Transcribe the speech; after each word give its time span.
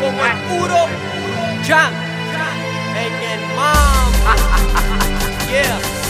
Como 0.00 0.24
el 0.26 0.36
puro 0.48 0.88
Jan 1.66 1.94
en 2.96 3.14
el 3.14 3.40
mambo. 3.56 4.12
yeah. 5.50 6.01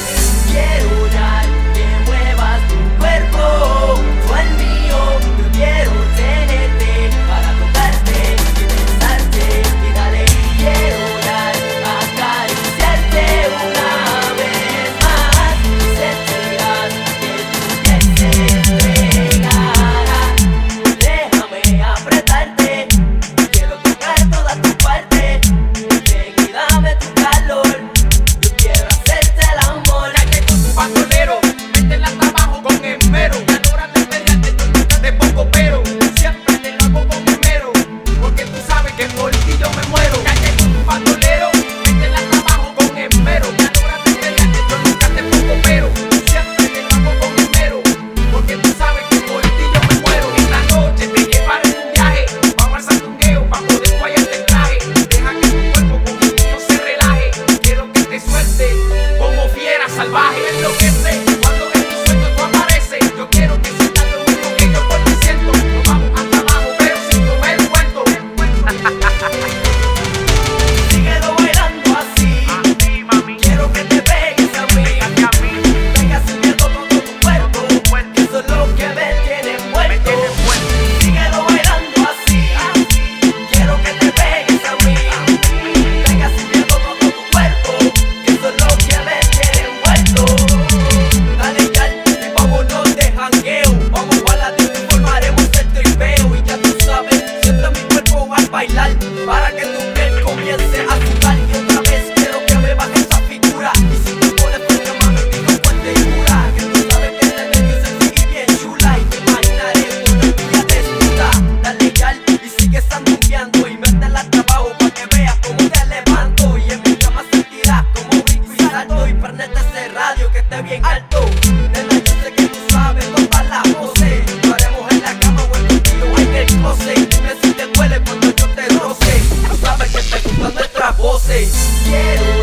Quiero 131.32 132.41